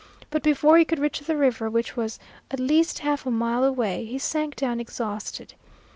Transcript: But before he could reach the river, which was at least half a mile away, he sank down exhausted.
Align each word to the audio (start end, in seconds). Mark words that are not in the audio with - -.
But 0.31 0.41
before 0.41 0.79
he 0.79 0.83
could 0.83 0.97
reach 0.97 1.19
the 1.19 1.37
river, 1.37 1.69
which 1.69 1.95
was 1.95 2.17
at 2.49 2.59
least 2.59 2.97
half 3.05 3.27
a 3.27 3.29
mile 3.29 3.63
away, 3.63 4.03
he 4.03 4.17
sank 4.17 4.55
down 4.55 4.79
exhausted. 4.79 5.53